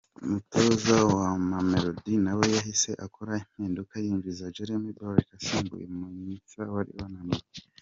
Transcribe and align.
Umutoza 0.25 0.95
wa 1.15 1.27
Mamelodi 1.49 2.13
nawe 2.25 2.45
yahise 2.55 2.89
akora 3.05 3.33
impinduka 3.45 3.93
yinjiza 4.03 4.53
Jeremy 4.55 4.89
Brockie 4.95 5.33
asimbuye 5.37 5.85
Manyisa 5.97 6.61
wari 6.73 6.93
wananiwe. 6.99 7.47